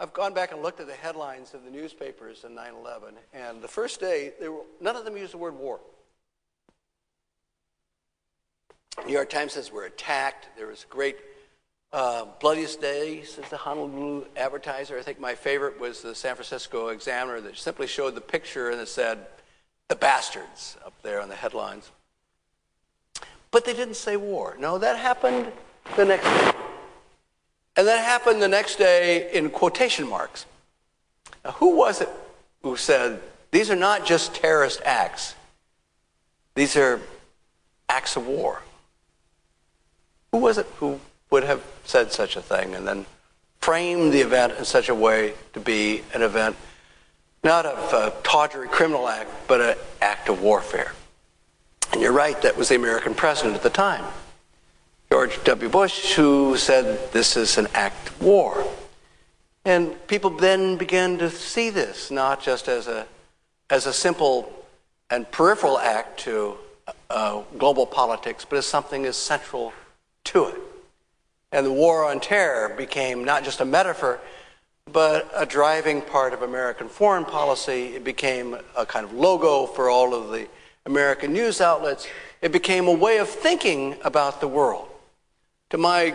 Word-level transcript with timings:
I've 0.00 0.14
gone 0.14 0.32
back 0.32 0.50
and 0.50 0.62
looked 0.62 0.80
at 0.80 0.86
the 0.86 0.94
headlines 0.94 1.52
of 1.52 1.62
the 1.62 1.70
newspapers 1.70 2.44
in 2.44 2.54
9 2.54 2.72
11, 2.80 3.14
and 3.34 3.60
the 3.60 3.68
first 3.68 4.00
day, 4.00 4.32
were, 4.40 4.62
none 4.80 4.96
of 4.96 5.04
them 5.04 5.14
used 5.14 5.34
the 5.34 5.38
word 5.38 5.54
war. 5.54 5.78
New 9.06 9.12
York 9.12 9.28
Times 9.28 9.52
says 9.52 9.70
we're 9.70 9.84
attacked. 9.84 10.48
There 10.56 10.66
was 10.66 10.84
a 10.84 10.92
great 10.92 11.16
uh, 11.92 12.24
bloodiest 12.40 12.80
day 12.80 13.22
since 13.24 13.50
the 13.50 13.58
Honolulu 13.58 14.24
Advertiser. 14.36 14.98
I 14.98 15.02
think 15.02 15.20
my 15.20 15.34
favorite 15.34 15.78
was 15.78 16.00
the 16.00 16.14
San 16.14 16.34
Francisco 16.34 16.88
Examiner 16.88 17.42
that 17.42 17.58
simply 17.58 17.86
showed 17.86 18.14
the 18.14 18.20
picture 18.22 18.70
and 18.70 18.80
it 18.80 18.88
said, 18.88 19.26
the 19.88 19.96
bastards 19.96 20.76
up 20.86 20.94
there 21.02 21.20
on 21.20 21.28
the 21.28 21.34
headlines. 21.34 21.90
But 23.50 23.64
they 23.64 23.74
didn't 23.74 23.96
say 23.96 24.16
war. 24.16 24.56
No, 24.58 24.78
that 24.78 24.96
happened 24.96 25.52
the 25.96 26.04
next 26.04 26.24
day. 26.24 26.49
And 27.80 27.88
that 27.88 28.04
happened 28.04 28.42
the 28.42 28.46
next 28.46 28.76
day 28.76 29.32
in 29.32 29.48
quotation 29.48 30.06
marks. 30.06 30.44
Now, 31.42 31.52
who 31.52 31.74
was 31.74 32.02
it 32.02 32.10
who 32.62 32.76
said, 32.76 33.22
these 33.52 33.70
are 33.70 33.74
not 33.74 34.04
just 34.04 34.34
terrorist 34.34 34.82
acts, 34.84 35.34
these 36.54 36.76
are 36.76 37.00
acts 37.88 38.16
of 38.16 38.26
war? 38.26 38.60
Who 40.30 40.40
was 40.40 40.58
it 40.58 40.66
who 40.76 41.00
would 41.30 41.42
have 41.44 41.64
said 41.86 42.12
such 42.12 42.36
a 42.36 42.42
thing 42.42 42.74
and 42.74 42.86
then 42.86 43.06
framed 43.62 44.12
the 44.12 44.20
event 44.20 44.58
in 44.58 44.66
such 44.66 44.90
a 44.90 44.94
way 44.94 45.32
to 45.54 45.58
be 45.58 46.02
an 46.12 46.20
event 46.20 46.56
not 47.42 47.64
of 47.64 47.94
a 47.94 48.12
tawdry 48.22 48.68
criminal 48.68 49.08
act, 49.08 49.30
but 49.48 49.62
an 49.62 49.76
act 50.02 50.28
of 50.28 50.42
warfare? 50.42 50.92
And 51.92 52.02
you're 52.02 52.12
right, 52.12 52.38
that 52.42 52.58
was 52.58 52.68
the 52.68 52.76
American 52.76 53.14
president 53.14 53.56
at 53.56 53.62
the 53.62 53.70
time. 53.70 54.04
George 55.20 55.44
W. 55.44 55.68
Bush, 55.68 56.14
who 56.14 56.56
said 56.56 57.12
this 57.12 57.36
is 57.36 57.58
an 57.58 57.68
act 57.74 58.08
of 58.08 58.22
war. 58.22 58.66
And 59.66 59.94
people 60.06 60.30
then 60.30 60.78
began 60.78 61.18
to 61.18 61.28
see 61.28 61.68
this 61.68 62.10
not 62.10 62.42
just 62.42 62.68
as 62.68 62.88
a, 62.88 63.06
as 63.68 63.84
a 63.84 63.92
simple 63.92 64.50
and 65.10 65.30
peripheral 65.30 65.78
act 65.78 66.20
to 66.20 66.54
uh, 67.10 67.42
global 67.58 67.84
politics, 67.84 68.46
but 68.48 68.56
as 68.56 68.64
something 68.64 69.04
as 69.04 69.14
central 69.14 69.74
to 70.24 70.46
it. 70.46 70.56
And 71.52 71.66
the 71.66 71.72
war 71.72 72.10
on 72.10 72.20
terror 72.20 72.74
became 72.74 73.22
not 73.22 73.44
just 73.44 73.60
a 73.60 73.66
metaphor, 73.66 74.20
but 74.90 75.30
a 75.36 75.44
driving 75.44 76.00
part 76.00 76.32
of 76.32 76.40
American 76.40 76.88
foreign 76.88 77.26
policy. 77.26 77.94
It 77.94 78.04
became 78.04 78.56
a 78.74 78.86
kind 78.86 79.04
of 79.04 79.12
logo 79.12 79.66
for 79.66 79.90
all 79.90 80.14
of 80.14 80.30
the 80.30 80.48
American 80.86 81.34
news 81.34 81.60
outlets. 81.60 82.08
It 82.40 82.52
became 82.52 82.88
a 82.88 82.94
way 82.94 83.18
of 83.18 83.28
thinking 83.28 83.98
about 84.02 84.40
the 84.40 84.48
world. 84.48 84.89
To 85.70 85.78
my 85.78 86.14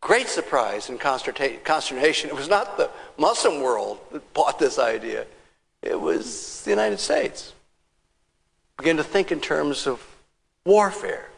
great 0.00 0.28
surprise 0.28 0.88
and 0.88 1.00
consternation, 1.00 2.30
it 2.30 2.36
was 2.36 2.48
not 2.48 2.76
the 2.76 2.90
Muslim 3.18 3.60
world 3.60 3.98
that 4.12 4.32
bought 4.34 4.58
this 4.58 4.78
idea, 4.78 5.26
it 5.82 6.00
was 6.00 6.62
the 6.62 6.70
United 6.70 7.00
States. 7.00 7.52
Began 8.78 8.96
to 8.96 9.04
think 9.04 9.32
in 9.32 9.40
terms 9.40 9.86
of 9.86 10.04
warfare. 10.64 11.28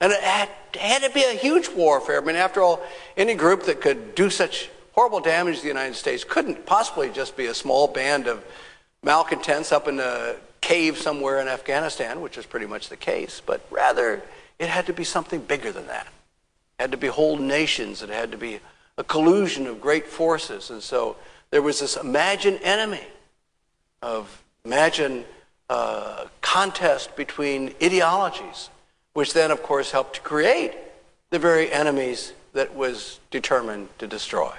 And 0.00 0.12
it 0.12 0.20
had, 0.20 0.48
had 0.78 1.02
to 1.02 1.10
be 1.10 1.24
a 1.24 1.32
huge 1.32 1.68
warfare. 1.68 2.22
I 2.22 2.24
mean, 2.24 2.36
after 2.36 2.62
all, 2.62 2.82
any 3.16 3.34
group 3.34 3.64
that 3.64 3.80
could 3.80 4.14
do 4.14 4.30
such 4.30 4.70
horrible 4.92 5.20
damage 5.20 5.56
to 5.56 5.62
the 5.62 5.68
United 5.68 5.94
States 5.94 6.24
couldn't 6.24 6.66
possibly 6.66 7.10
just 7.10 7.36
be 7.36 7.46
a 7.46 7.54
small 7.54 7.86
band 7.88 8.26
of 8.26 8.44
malcontents 9.02 9.72
up 9.72 9.88
in 9.88 10.00
a 10.00 10.36
cave 10.60 10.98
somewhere 10.98 11.40
in 11.40 11.48
Afghanistan, 11.48 12.20
which 12.20 12.38
is 12.38 12.46
pretty 12.46 12.66
much 12.66 12.88
the 12.88 12.96
case, 12.96 13.42
but 13.44 13.66
rather 13.70 14.22
it 14.58 14.68
had 14.68 14.86
to 14.86 14.92
be 14.92 15.04
something 15.04 15.40
bigger 15.40 15.72
than 15.72 15.86
that 15.86 16.06
had 16.80 16.92
to 16.92 16.96
be 16.96 17.08
whole 17.08 17.36
nations. 17.36 18.02
It 18.02 18.08
had 18.08 18.32
to 18.32 18.38
be 18.38 18.58
a 18.96 19.04
collusion 19.04 19.66
of 19.66 19.82
great 19.82 20.06
forces. 20.06 20.70
And 20.70 20.82
so 20.82 21.16
there 21.50 21.60
was 21.60 21.78
this 21.80 21.94
imagined 21.96 22.60
enemy 22.62 23.06
of 24.00 24.42
imagined 24.64 25.26
uh, 25.68 26.24
contest 26.40 27.14
between 27.16 27.74
ideologies, 27.82 28.70
which 29.12 29.34
then, 29.34 29.50
of 29.50 29.62
course, 29.62 29.90
helped 29.90 30.14
to 30.14 30.20
create 30.22 30.72
the 31.28 31.38
very 31.38 31.70
enemies 31.70 32.32
that 32.54 32.74
was 32.74 33.20
determined 33.30 33.88
to 33.98 34.06
destroy. 34.06 34.54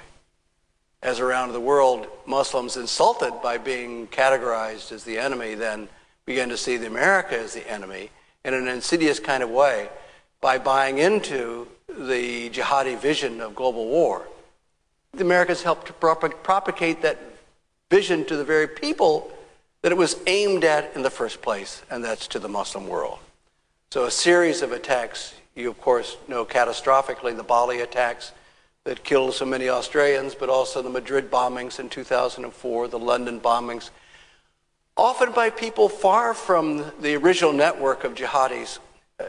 As 1.02 1.18
around 1.18 1.52
the 1.52 1.60
world, 1.60 2.06
Muslims 2.24 2.76
insulted 2.76 3.32
by 3.42 3.58
being 3.58 4.06
categorized 4.06 4.92
as 4.92 5.02
the 5.02 5.18
enemy 5.18 5.56
then 5.56 5.88
began 6.24 6.48
to 6.50 6.56
see 6.56 6.76
the 6.76 6.86
America 6.86 7.36
as 7.36 7.54
the 7.54 7.68
enemy 7.68 8.10
in 8.44 8.54
an 8.54 8.68
insidious 8.68 9.18
kind 9.18 9.42
of 9.42 9.50
way 9.50 9.88
by 10.40 10.56
buying 10.58 10.98
into 10.98 11.66
the 11.98 12.50
jihadi 12.50 12.98
vision 12.98 13.40
of 13.40 13.54
global 13.54 13.86
war. 13.86 14.26
The 15.12 15.22
Americans 15.22 15.62
helped 15.62 15.86
to 15.88 15.92
propagate 15.92 17.02
that 17.02 17.18
vision 17.90 18.24
to 18.24 18.36
the 18.36 18.44
very 18.44 18.66
people 18.66 19.30
that 19.82 19.92
it 19.92 19.98
was 19.98 20.16
aimed 20.26 20.64
at 20.64 20.94
in 20.94 21.02
the 21.02 21.10
first 21.10 21.42
place, 21.42 21.82
and 21.90 22.02
that's 22.02 22.26
to 22.28 22.38
the 22.38 22.48
Muslim 22.48 22.88
world. 22.88 23.18
So, 23.90 24.04
a 24.04 24.10
series 24.10 24.62
of 24.62 24.72
attacks, 24.72 25.34
you 25.54 25.68
of 25.68 25.80
course 25.80 26.16
know 26.28 26.44
catastrophically 26.44 27.36
the 27.36 27.42
Bali 27.42 27.80
attacks 27.80 28.32
that 28.84 29.04
killed 29.04 29.34
so 29.34 29.44
many 29.44 29.68
Australians, 29.68 30.34
but 30.34 30.48
also 30.48 30.82
the 30.82 30.88
Madrid 30.88 31.30
bombings 31.30 31.78
in 31.78 31.88
2004, 31.88 32.88
the 32.88 32.98
London 32.98 33.38
bombings, 33.38 33.90
often 34.96 35.32
by 35.32 35.50
people 35.50 35.88
far 35.88 36.34
from 36.34 36.90
the 37.00 37.14
original 37.16 37.52
network 37.52 38.04
of 38.04 38.14
jihadis 38.14 38.78
uh, 39.20 39.24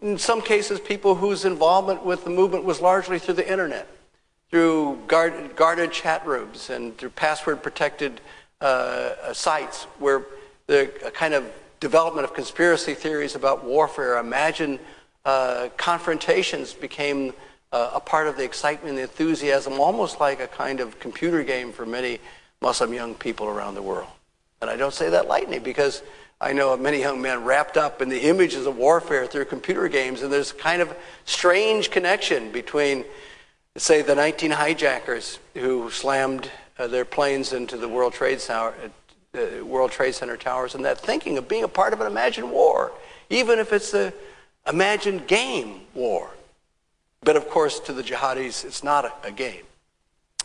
in 0.00 0.18
some 0.18 0.40
cases, 0.40 0.80
people 0.80 1.14
whose 1.16 1.44
involvement 1.44 2.04
with 2.04 2.24
the 2.24 2.30
movement 2.30 2.64
was 2.64 2.80
largely 2.80 3.18
through 3.18 3.34
the 3.34 3.50
internet, 3.50 3.88
through 4.50 4.98
guard, 5.06 5.56
guarded 5.56 5.92
chat 5.92 6.26
rooms 6.26 6.70
and 6.70 6.96
through 6.96 7.10
password 7.10 7.62
protected 7.62 8.20
uh, 8.60 9.32
sites 9.32 9.84
where 9.98 10.22
the 10.66 10.86
kind 11.14 11.34
of 11.34 11.50
development 11.80 12.24
of 12.24 12.34
conspiracy 12.34 12.94
theories 12.94 13.34
about 13.34 13.64
warfare, 13.64 14.18
imagine 14.18 14.78
uh, 15.24 15.68
confrontations 15.76 16.72
became 16.72 17.32
uh, 17.72 17.90
a 17.94 18.00
part 18.00 18.26
of 18.26 18.36
the 18.36 18.44
excitement 18.44 18.90
and 18.90 18.98
the 18.98 19.02
enthusiasm, 19.02 19.74
almost 19.80 20.20
like 20.20 20.40
a 20.40 20.46
kind 20.46 20.80
of 20.80 20.98
computer 21.00 21.42
game 21.42 21.72
for 21.72 21.84
many 21.84 22.18
Muslim 22.60 22.92
young 22.92 23.14
people 23.14 23.46
around 23.46 23.74
the 23.74 23.82
world. 23.82 24.08
And 24.60 24.70
I 24.70 24.76
don't 24.76 24.94
say 24.94 25.10
that 25.10 25.28
lightly 25.28 25.58
because 25.58 26.02
I 26.40 26.52
know 26.52 26.72
of 26.72 26.80
many 26.80 27.00
young 27.00 27.20
men 27.20 27.42
wrapped 27.42 27.76
up 27.76 28.00
in 28.00 28.08
the 28.08 28.20
images 28.20 28.64
of 28.64 28.76
warfare 28.76 29.26
through 29.26 29.46
computer 29.46 29.88
games, 29.88 30.22
and 30.22 30.32
there's 30.32 30.52
a 30.52 30.54
kind 30.54 30.80
of 30.80 30.96
strange 31.24 31.90
connection 31.90 32.52
between, 32.52 33.04
say, 33.76 34.02
the 34.02 34.14
19 34.14 34.52
hijackers 34.52 35.40
who 35.54 35.90
slammed 35.90 36.48
uh, 36.78 36.86
their 36.86 37.04
planes 37.04 37.52
into 37.52 37.76
the 37.76 37.88
World 37.88 38.12
Trade, 38.12 38.38
Tower, 38.38 38.72
uh, 39.34 39.64
World 39.64 39.90
Trade 39.90 40.14
Center 40.14 40.36
towers, 40.36 40.76
and 40.76 40.84
that 40.84 41.00
thinking 41.00 41.38
of 41.38 41.48
being 41.48 41.64
a 41.64 41.68
part 41.68 41.92
of 41.92 42.00
an 42.00 42.06
imagined 42.06 42.52
war, 42.52 42.92
even 43.30 43.58
if 43.58 43.72
it's 43.72 43.92
an 43.92 44.12
imagined 44.68 45.26
game 45.26 45.80
war. 45.92 46.30
But 47.20 47.34
of 47.34 47.50
course, 47.50 47.80
to 47.80 47.92
the 47.92 48.04
jihadis, 48.04 48.64
it's 48.64 48.84
not 48.84 49.04
a, 49.04 49.12
a 49.24 49.32
game. 49.32 49.64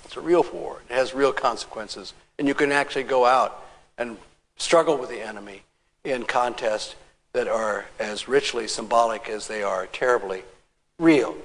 It's 0.05 0.17
a 0.17 0.21
real 0.21 0.43
war. 0.51 0.81
It 0.89 0.95
has 0.95 1.13
real 1.13 1.31
consequences, 1.31 2.13
and 2.39 2.47
you 2.47 2.55
can 2.55 2.71
actually 2.71 3.03
go 3.03 3.25
out 3.25 3.63
and 3.99 4.17
struggle 4.57 4.97
with 4.97 5.11
the 5.11 5.21
enemy 5.21 5.61
in 6.03 6.24
contests 6.24 6.96
that 7.34 7.47
are 7.47 7.86
as 8.00 8.28
richly 8.28 8.68
symbolic 8.68 9.28
as 9.30 9.47
they 9.47 9.64
are 9.64 9.88
terribly 9.88 10.44
real. 11.00 11.36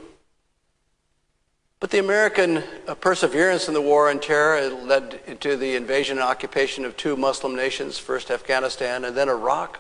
But 1.81 1.91
the 1.91 2.01
American 2.01 2.65
uh, 2.89 2.97
perseverance 2.97 3.69
in 3.69 3.75
the 3.75 3.81
war 3.81 4.11
on 4.11 4.19
terror 4.19 4.69
led 4.69 5.41
to 5.41 5.57
the 5.57 5.77
invasion 5.77 6.19
and 6.19 6.27
occupation 6.27 6.85
of 6.85 6.97
two 6.97 7.17
Muslim 7.17 7.55
nations, 7.55 7.99
first 7.99 8.31
Afghanistan 8.31 9.05
and 9.05 9.17
then 9.17 9.29
Iraq. 9.29 9.79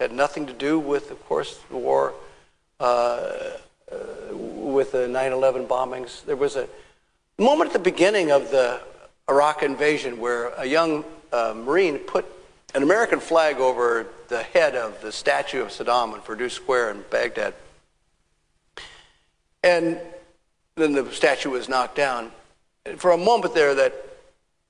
It 0.00 0.04
had 0.04 0.12
nothing 0.12 0.46
to 0.46 0.54
do 0.54 0.78
with, 0.78 1.10
of 1.10 1.22
course, 1.26 1.60
the 1.68 1.76
war 1.76 2.14
uh, 2.80 2.82
uh, 3.92 4.34
with 4.34 4.92
the 4.92 5.06
9 5.06 5.32
11 5.32 5.66
bombings. 5.66 6.24
There 6.24 6.36
was 6.36 6.56
a 6.56 6.66
moment 7.38 7.68
at 7.68 7.72
the 7.74 7.90
beginning 7.90 8.30
of 8.30 8.50
the 8.50 8.80
Iraq 9.28 9.62
invasion 9.62 10.18
where 10.18 10.48
a 10.56 10.64
young 10.64 11.04
uh, 11.30 11.52
Marine 11.54 11.98
put 11.98 12.24
an 12.74 12.82
American 12.82 13.20
flag 13.20 13.58
over 13.58 14.06
the 14.28 14.42
head 14.42 14.74
of 14.74 15.00
the 15.00 15.10
statue 15.10 15.62
of 15.62 15.68
Saddam 15.68 16.14
in 16.14 16.20
Firdos 16.20 16.50
Square 16.50 16.90
in 16.90 17.04
Baghdad. 17.10 17.54
And 19.62 19.98
then 20.76 20.92
the 20.92 21.10
statue 21.12 21.50
was 21.50 21.68
knocked 21.68 21.96
down. 21.96 22.30
And 22.84 23.00
for 23.00 23.10
a 23.10 23.16
moment 23.16 23.54
there, 23.54 23.74
that 23.74 23.94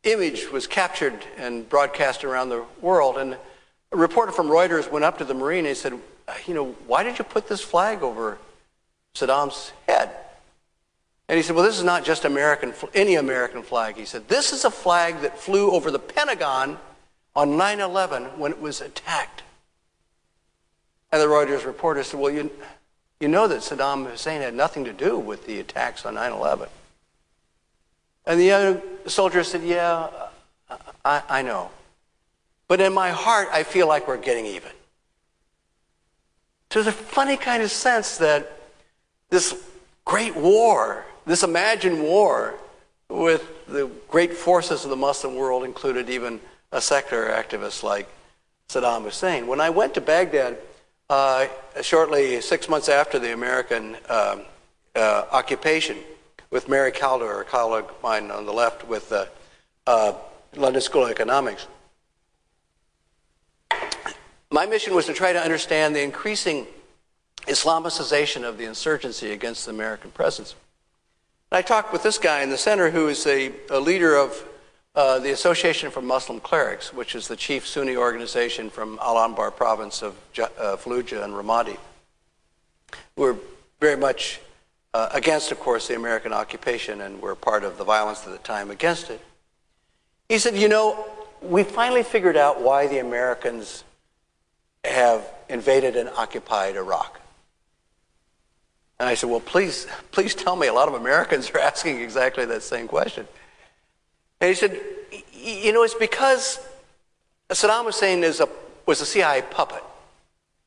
image 0.05 0.51
was 0.51 0.67
captured 0.67 1.25
and 1.37 1.69
broadcast 1.69 2.25
around 2.25 2.49
the 2.49 2.65
world. 2.81 3.19
And 3.19 3.37
a 3.93 3.97
reporter 3.97 4.33
from 4.33 4.49
Reuters 4.49 4.91
went 4.91 5.05
up 5.05 5.19
to 5.19 5.25
the 5.25 5.35
Marine 5.35 5.67
and 5.67 5.77
said, 5.77 5.95
uh, 6.27 6.35
You 6.47 6.55
know, 6.55 6.67
why 6.87 7.03
did 7.03 7.19
you 7.19 7.25
put 7.25 7.49
this 7.49 7.61
flag 7.61 8.03
over 8.03 8.39
Saddam's 9.15 9.73
head? 9.89 10.11
And 11.29 11.37
he 11.37 11.43
said, 11.43 11.57
Well, 11.57 11.65
this 11.65 11.77
is 11.77 11.85
not 11.85 12.05
just 12.05 12.25
American, 12.25 12.73
any 12.95 13.17
American 13.17 13.63
flag. 13.63 13.97
He 13.97 14.05
said, 14.05 14.29
This 14.29 14.53
is 14.53 14.65
a 14.65 14.71
flag 14.71 15.21
that 15.23 15.39
flew 15.39 15.73
over 15.73 15.91
the 15.91 15.99
Pentagon 15.99 16.79
on 17.39 17.57
9 17.57 17.79
11 17.79 18.25
when 18.37 18.51
it 18.51 18.61
was 18.61 18.81
attacked. 18.81 19.45
And 21.13 21.23
the 21.23 21.27
Reuters 21.27 21.65
reporter 21.65 22.03
said, 22.03 22.19
Well, 22.19 22.33
you, 22.33 22.51
you 23.21 23.29
know 23.29 23.47
that 23.47 23.61
Saddam 23.61 24.11
Hussein 24.11 24.41
had 24.41 24.55
nothing 24.55 24.85
to 24.87 24.93
do 24.93 25.17
with 25.17 25.47
the 25.47 25.61
attacks 25.61 26.05
on 26.05 26.15
9 26.15 26.33
11. 26.33 26.69
And 28.27 28.41
the 28.41 28.45
young 28.45 28.83
soldier 29.07 29.45
said, 29.45 29.63
Yeah, 29.63 30.09
I, 31.05 31.23
I 31.29 31.43
know. 31.43 31.71
But 32.67 32.81
in 32.81 32.93
my 32.93 33.11
heart, 33.11 33.49
I 33.53 33.63
feel 33.63 33.87
like 33.87 34.09
we're 34.09 34.17
getting 34.17 34.45
even. 34.45 34.73
So 36.71 36.83
there's 36.83 36.93
a 36.93 36.99
funny 36.99 37.37
kind 37.37 37.63
of 37.63 37.71
sense 37.71 38.19
that 38.19 38.51
this 39.31 39.63
great 40.05 40.35
war, 40.35 41.07
this 41.25 41.45
imagined 41.45 42.03
war 42.03 42.57
with 43.09 43.49
the 43.69 43.89
great 44.09 44.35
forces 44.35 44.83
of 44.83 44.91
the 44.91 44.97
Muslim 44.97 45.37
world, 45.37 45.63
included 45.63 46.11
even 46.11 46.41
a 46.73 46.81
secular 46.81 47.31
activist 47.31 47.83
like 47.83 48.09
Saddam 48.69 49.05
Hussein. 49.05 49.47
When 49.47 49.61
I 49.61 49.71
went 49.71 49.95
to 49.95 50.01
Baghdad, 50.01 50.59
uh, 51.09 51.47
shortly 51.81 52.41
six 52.41 52.69
months 52.69 52.89
after 52.89 53.19
the 53.19 53.33
American 53.33 53.97
um, 54.09 54.43
uh, 54.95 55.25
occupation, 55.33 55.97
with 56.51 56.69
Mary 56.69 56.93
Kaldor, 56.93 57.43
a 57.43 57.45
colleague 57.45 57.85
of 57.85 58.03
mine 58.03 58.31
on 58.31 58.47
the 58.47 58.53
left, 58.53 58.87
with 58.89 59.09
the 59.11 59.29
uh, 59.87 60.15
London 60.57 60.81
School 60.81 61.05
of 61.05 61.11
Economics, 61.11 61.67
my 64.51 64.65
mission 64.65 64.95
was 64.95 65.07
to 65.07 65.13
try 65.13 65.33
to 65.33 65.41
understand 65.41 65.95
the 65.95 66.03
increasing 66.03 66.67
Islamicization 67.47 68.45
of 68.49 68.57
the 68.57 68.65
insurgency 68.65 69.33
against 69.33 69.67
the 69.67 69.73
American 69.73 70.11
presence. 70.11 70.55
And 71.51 71.59
I 71.59 71.63
talked 71.63 71.93
with 71.93 72.03
this 72.03 72.19
guy 72.19 72.43
in 72.43 72.51
the 72.51 72.59
center 72.59 72.91
who 72.91 73.09
is 73.09 73.27
a, 73.27 73.53
a 73.71 73.79
leader 73.79 74.17
of 74.17 74.43
uh, 74.99 75.21
the 75.21 75.31
Association 75.31 75.93
for 75.93 76.03
Muslim 76.03 76.41
Clerics, 76.41 76.93
which 76.93 77.15
is 77.15 77.29
the 77.29 77.37
chief 77.37 77.65
Sunni 77.65 77.97
organization 77.97 78.69
from 78.69 78.99
Al 79.01 79.15
Anbar 79.15 79.55
province 79.55 80.03
of 80.03 80.17
uh, 80.37 80.77
Fallujah 80.77 81.23
and 81.23 81.35
Ramadi. 81.35 81.77
We're 83.15 83.37
very 83.79 83.97
much 83.97 84.41
uh, 84.93 85.09
against, 85.13 85.53
of 85.53 85.61
course, 85.61 85.87
the 85.87 85.95
American 85.95 86.33
occupation 86.33 87.01
and 87.01 87.23
were 87.23 87.37
part 87.37 87.63
of 87.63 87.79
the 87.79 87.85
violence 87.85 88.27
at 88.27 88.33
the 88.33 88.39
time 88.39 88.73
against 88.73 89.09
it. 89.09 89.21
He 90.29 90.37
said, 90.41 90.57
You 90.57 90.69
know, 90.69 91.07
we 91.43 91.63
finally 91.63 92.03
figured 92.03 92.37
out 92.37 92.61
why 92.61 92.89
the 92.89 92.99
Americans 92.99 93.85
have 94.85 95.25
invaded 95.49 95.95
and 95.95 96.09
occupied 96.09 96.75
Iraq. 96.75 97.21
And 98.99 99.09
I 99.09 99.15
said, 99.15 99.31
Well, 99.31 99.39
please, 99.39 99.87
please 100.11 100.35
tell 100.35 100.57
me. 100.57 100.67
A 100.67 100.73
lot 100.73 100.89
of 100.89 100.95
Americans 100.95 101.49
are 101.51 101.59
asking 101.71 102.01
exactly 102.01 102.45
that 102.47 102.65
same 102.65 102.89
question. 102.89 103.29
And 104.41 104.49
he 104.49 104.55
said, 104.55 104.81
You 105.33 105.73
know, 105.73 105.83
it's 105.83 105.95
because 105.95 106.61
Saddam 107.51 107.85
Hussein 107.85 108.23
is 108.23 108.41
a, 108.41 108.49
was 108.87 109.01
a 109.01 109.07
CIA 109.07 109.43
puppet. 109.43 109.83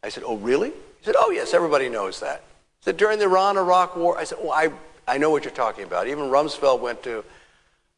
I 0.04 0.10
said, 0.10 0.24
Oh, 0.26 0.38
really? 0.38 0.70
He 0.70 1.06
said, 1.06 1.16
Oh, 1.18 1.32
yes, 1.32 1.54
everybody 1.54 1.90
knows 1.90 2.20
that. 2.20 2.44
He 2.80 2.86
said, 2.86 2.98
During 2.98 3.20
the 3.20 3.26
Iran 3.26 3.58
Iraq 3.58 3.96
war, 3.96 4.18
I 4.18 4.24
said, 4.24 4.40
Oh, 4.42 4.52
I, 4.52 4.70
I 5.08 5.18
know 5.18 5.30
what 5.30 5.44
you're 5.44 5.54
talking 5.54 5.84
about. 5.84 6.08
Even 6.08 6.26
Rumsfeld 6.26 6.80
went 6.80 7.04
to 7.04 7.24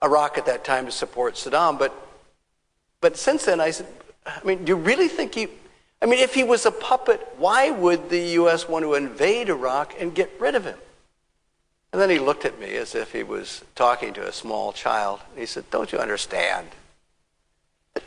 Iraq 0.04 0.38
at 0.38 0.46
that 0.46 0.64
time 0.64 0.86
to 0.86 0.92
support 0.92 1.36
Saddam. 1.36 1.80
But, 1.80 1.94
but 3.02 3.18
since 3.18 3.46
then, 3.46 3.60
I 3.60 3.72
said, 3.72 3.88
I 4.26 4.44
mean, 4.44 4.66
do 4.66 4.72
you 4.72 4.78
really 4.78 5.08
think 5.08 5.36
he, 5.36 5.48
I 6.02 6.06
mean, 6.06 6.20
if 6.20 6.34
he 6.34 6.44
was 6.44 6.66
a 6.66 6.72
puppet, 6.72 7.26
why 7.38 7.72
would 7.72 8.10
the 8.10 8.20
U.S. 8.20 8.68
want 8.68 8.84
to 8.84 8.94
invade 8.94 9.50
Iraq 9.50 9.96
and 10.00 10.14
get 10.14 10.30
rid 10.40 10.56
of 10.56 10.66
him? 10.66 10.78
And 11.94 12.02
then 12.02 12.10
he 12.10 12.18
looked 12.18 12.44
at 12.44 12.60
me 12.60 12.76
as 12.76 12.96
if 12.96 13.12
he 13.12 13.22
was 13.22 13.64
talking 13.76 14.14
to 14.16 14.28
a 14.28 14.34
small 14.34 14.74
child. 14.74 15.20
He 15.38 15.46
said, 15.46 15.70
Don't 15.70 15.92
you 15.92 16.00
understand? 16.00 16.68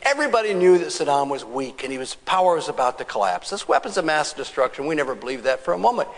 Everybody 0.01 0.53
knew 0.53 0.77
that 0.77 0.89
Saddam 0.89 1.29
was 1.29 1.45
weak 1.45 1.85
and 1.85 1.93
his 1.93 2.15
power 2.15 2.55
was 2.55 2.67
about 2.67 2.97
to 2.97 3.05
collapse. 3.05 3.49
This 3.49 3.69
weapons 3.69 3.95
of 3.95 4.03
mass 4.03 4.33
destruction, 4.33 4.87
we 4.87 4.95
never 4.95 5.15
believed 5.15 5.45
that 5.45 5.63
for 5.63 5.73
a 5.73 5.77
moment. 5.77 6.09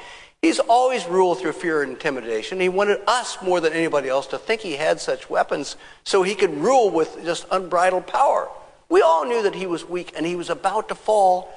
He's 0.42 0.58
always 0.58 1.06
ruled 1.06 1.40
through 1.40 1.52
fear 1.52 1.84
and 1.84 1.92
intimidation. 1.92 2.60
He 2.60 2.70
wanted 2.70 3.02
us 3.06 3.38
more 3.44 3.62
than 3.62 3.74
anybody 3.74 4.10
else 4.10 4.26
to 4.28 4.40
think 4.40 4.62
he 4.62 4.74
had 4.74 5.00
such 5.00 5.30
weapons 5.30 5.76
so 6.04 6.24
he 6.24 6.34
could 6.34 6.56
rule 6.56 6.90
with 6.90 7.24
just 7.24 7.46
unbridled 7.52 8.08
power. 8.08 8.50
We 8.90 9.04
all 9.04 9.26
knew 9.26 9.44
that 9.44 9.54
he 9.54 9.68
was 9.68 9.88
weak 9.88 10.14
and 10.16 10.26
he 10.26 10.36
was 10.36 10.50
about 10.50 10.88
to 10.90 10.96
fall 10.96 11.54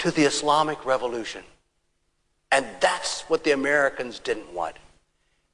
to 0.00 0.10
the 0.10 0.24
Islamic 0.24 0.84
Revolution. 0.84 1.44
And 2.52 2.66
that's 2.80 3.22
what 3.22 3.44
the 3.44 3.52
Americans 3.52 4.18
didn't 4.18 4.52
want. 4.52 4.76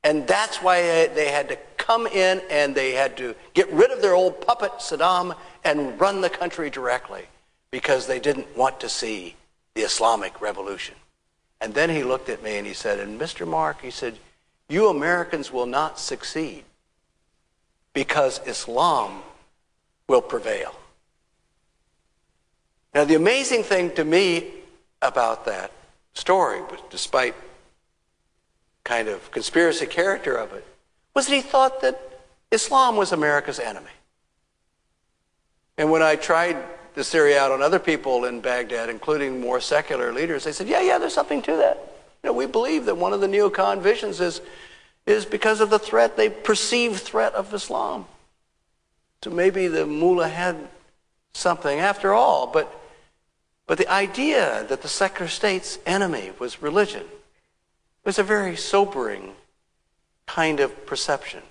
And 0.05 0.27
that's 0.27 0.59
why 0.59 1.07
they 1.09 1.29
had 1.29 1.49
to 1.49 1.59
come 1.77 2.07
in 2.07 2.41
and 2.51 2.75
they 2.75 2.93
had 2.93 3.17
to 3.19 3.35
get 3.55 3.71
rid 3.73 3.91
of 3.91 4.03
their 4.03 4.15
old 4.15 4.41
puppet, 4.41 4.73
Saddam, 4.79 5.37
and 5.65 6.01
run 6.01 6.21
the 6.21 6.31
country 6.31 6.71
directly 6.71 7.25
because 7.71 8.07
they 8.07 8.19
didn't 8.19 8.57
want 8.57 8.81
to 8.81 8.89
see 8.89 9.37
the 9.75 9.83
Islamic 9.83 10.41
Revolution. 10.41 10.95
And 11.61 11.75
then 11.75 11.91
he 11.91 12.03
looked 12.03 12.29
at 12.29 12.43
me 12.43 12.59
and 12.59 12.67
he 12.67 12.75
said, 12.75 12.99
And 12.99 13.21
Mr. 13.21 13.47
Mark, 13.47 13.81
he 13.81 13.91
said, 13.91 14.19
You 14.69 14.89
Americans 14.89 15.53
will 15.53 15.67
not 15.67 15.99
succeed 15.99 16.65
because 17.93 18.41
Islam 18.47 19.23
will 20.09 20.23
prevail. 20.23 20.75
Now, 22.95 23.05
the 23.05 23.15
amazing 23.15 23.63
thing 23.63 23.95
to 23.95 24.05
me 24.05 24.51
about 25.01 25.47
that 25.47 25.71
story, 26.15 26.61
despite 26.91 27.35
kind 28.85 29.09
of 29.09 29.31
conspiracy 29.31 29.87
character 29.87 30.37
of 30.37 30.53
it, 30.53 30.67
was 31.15 31.27
that 31.27 31.35
he 31.35 31.41
thought 31.41 31.81
that 31.83 32.01
Islam 32.51 32.97
was 32.97 33.13
America's 33.13 33.59
enemy. 33.59 33.87
And 35.79 35.91
when 35.91 36.03
I 36.03 36.17
tried 36.17 36.57
this 36.95 37.11
theory 37.11 37.37
out 37.37 37.51
on 37.51 37.63
other 37.63 37.79
people 37.79 38.25
in 38.25 38.41
Baghdad, 38.41 38.91
including 38.91 39.41
more 39.41 39.61
secular 39.61 40.13
leaders, 40.13 40.45
they 40.45 40.53
said, 40.53 40.69
yeah, 40.69 40.83
yeah, 40.83 40.99
there's 40.99 41.15
something 41.15 41.43
to 41.43 41.57
that. 41.57 41.77
You 42.23 42.29
know, 42.29 42.35
we 42.35 42.47
believe 42.47 42.85
that 42.87 42.97
one 42.97 43.13
of 43.13 43.21
the 43.21 43.27
neocon 43.27 43.81
visions 43.81 44.21
is, 44.21 44.41
is 45.07 45.25
because 45.25 45.61
of 45.61 45.71
the 45.71 45.79
threat, 45.79 46.17
they 46.17 46.29
perceive 46.29 46.99
threat 46.99 47.35
of 47.35 47.53
Islam. 47.55 48.05
So 49.23 49.31
maybe 49.31 49.69
the 49.69 49.87
mullah 49.87 50.29
had 50.29 50.57
something 51.33 51.79
after 51.79 52.13
all, 52.13 52.47
but 52.47 52.79
but 53.67 53.79
the 53.79 53.91
idea 53.91 54.67
that 54.69 54.83
the 54.83 54.89
secular 54.89 55.29
state's 55.29 55.79
enemy 55.87 56.33
was 56.39 56.61
religion 56.61 57.05
was 58.05 58.19
a 58.19 58.23
very 58.23 58.57
sobering 58.57 59.35
kind 60.27 60.61
of 60.61 60.87
perception. 60.87 61.43